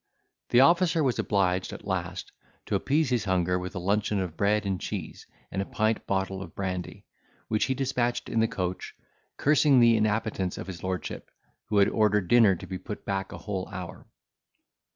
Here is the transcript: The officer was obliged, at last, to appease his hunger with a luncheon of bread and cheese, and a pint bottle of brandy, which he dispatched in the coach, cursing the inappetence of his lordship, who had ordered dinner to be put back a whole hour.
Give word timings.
The 0.49 0.61
officer 0.61 1.03
was 1.03 1.19
obliged, 1.19 1.71
at 1.71 1.85
last, 1.85 2.31
to 2.65 2.73
appease 2.73 3.11
his 3.11 3.25
hunger 3.25 3.59
with 3.59 3.75
a 3.75 3.79
luncheon 3.79 4.19
of 4.19 4.35
bread 4.35 4.65
and 4.65 4.81
cheese, 4.81 5.27
and 5.51 5.61
a 5.61 5.65
pint 5.65 6.07
bottle 6.07 6.41
of 6.41 6.55
brandy, 6.55 7.05
which 7.49 7.65
he 7.65 7.75
dispatched 7.75 8.27
in 8.27 8.39
the 8.39 8.47
coach, 8.47 8.95
cursing 9.37 9.79
the 9.79 9.95
inappetence 9.95 10.57
of 10.57 10.65
his 10.65 10.81
lordship, 10.81 11.29
who 11.65 11.77
had 11.77 11.87
ordered 11.87 12.29
dinner 12.29 12.55
to 12.55 12.65
be 12.65 12.79
put 12.79 13.05
back 13.05 13.31
a 13.31 13.37
whole 13.37 13.67
hour. 13.69 14.07